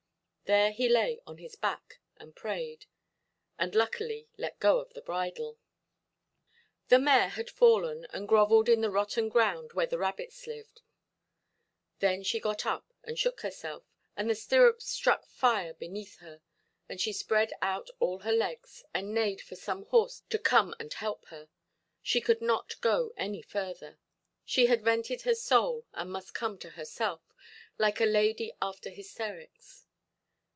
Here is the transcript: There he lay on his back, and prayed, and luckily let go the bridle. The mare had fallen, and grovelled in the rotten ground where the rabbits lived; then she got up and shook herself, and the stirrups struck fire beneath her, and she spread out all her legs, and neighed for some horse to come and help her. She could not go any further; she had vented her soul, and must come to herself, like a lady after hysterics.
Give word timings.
There 0.45 0.73
he 0.73 0.89
lay 0.89 1.21
on 1.25 1.37
his 1.37 1.55
back, 1.55 2.01
and 2.17 2.35
prayed, 2.35 2.85
and 3.57 3.73
luckily 3.73 4.27
let 4.37 4.59
go 4.59 4.83
the 4.83 4.99
bridle. 5.01 5.57
The 6.89 6.99
mare 6.99 7.29
had 7.29 7.49
fallen, 7.49 8.03
and 8.09 8.27
grovelled 8.27 8.67
in 8.67 8.81
the 8.81 8.91
rotten 8.91 9.29
ground 9.29 9.71
where 9.71 9.85
the 9.87 9.97
rabbits 9.97 10.45
lived; 10.47 10.81
then 11.99 12.21
she 12.23 12.41
got 12.41 12.65
up 12.65 12.93
and 13.01 13.17
shook 13.17 13.39
herself, 13.39 13.85
and 14.17 14.29
the 14.29 14.35
stirrups 14.35 14.85
struck 14.89 15.25
fire 15.25 15.73
beneath 15.73 16.17
her, 16.17 16.41
and 16.89 16.99
she 16.99 17.13
spread 17.13 17.53
out 17.61 17.89
all 18.01 18.19
her 18.19 18.33
legs, 18.33 18.83
and 18.93 19.13
neighed 19.13 19.39
for 19.39 19.55
some 19.55 19.83
horse 19.85 20.21
to 20.29 20.37
come 20.37 20.75
and 20.81 20.91
help 20.95 21.27
her. 21.27 21.47
She 22.01 22.19
could 22.19 22.41
not 22.41 22.75
go 22.81 23.13
any 23.15 23.41
further; 23.41 23.99
she 24.43 24.65
had 24.65 24.83
vented 24.83 25.21
her 25.21 25.33
soul, 25.35 25.85
and 25.93 26.11
must 26.11 26.33
come 26.33 26.57
to 26.57 26.71
herself, 26.71 27.21
like 27.77 28.01
a 28.01 28.05
lady 28.05 28.51
after 28.61 28.89
hysterics. 28.89 29.87